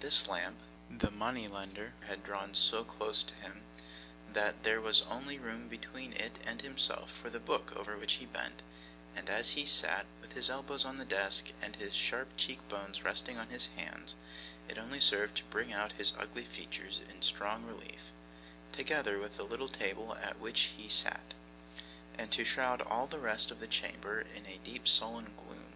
This 0.00 0.26
lamp 0.26 0.58
the 0.90 1.08
money 1.12 1.46
lender 1.46 1.92
had 2.08 2.24
drawn 2.24 2.52
so 2.52 2.82
close 2.82 3.22
to 3.22 3.32
him, 3.32 3.62
that 4.32 4.64
there 4.64 4.80
was 4.80 5.02
only 5.02 5.38
room 5.38 5.68
between 5.68 6.12
it 6.14 6.40
and 6.44 6.60
himself 6.60 7.12
for 7.12 7.30
the 7.30 7.38
book 7.38 7.72
over 7.76 7.96
which 7.96 8.14
he 8.14 8.26
bent; 8.26 8.62
and 9.14 9.30
as 9.30 9.50
he 9.50 9.64
sat, 9.66 10.04
with 10.20 10.32
his 10.32 10.50
elbows 10.50 10.84
on 10.84 10.96
the 10.98 11.04
desk, 11.04 11.52
and 11.62 11.76
his 11.76 11.94
sharp 11.94 12.36
cheek 12.36 12.58
bones 12.68 13.04
resting 13.04 13.38
on 13.38 13.50
his 13.50 13.68
hands, 13.76 14.16
it 14.68 14.78
only 14.78 15.00
served 15.00 15.36
to 15.36 15.44
bring 15.44 15.72
out 15.72 15.92
his 15.92 16.12
ugly 16.18 16.44
features 16.44 16.98
in 17.08 17.22
strong 17.22 17.64
relief, 17.64 18.10
together 18.72 19.20
with 19.20 19.36
the 19.36 19.44
little 19.44 19.68
table 19.68 20.16
at 20.16 20.40
which 20.40 20.72
he 20.76 20.88
sat, 20.88 21.34
and 22.18 22.32
to 22.32 22.44
shroud 22.44 22.80
all 22.82 23.06
the 23.06 23.20
rest 23.20 23.52
of 23.52 23.60
the 23.60 23.68
chamber 23.68 24.22
in 24.22 24.44
a 24.46 24.58
deep 24.64 24.88
sullen 24.88 25.34
gloom. 25.36 25.74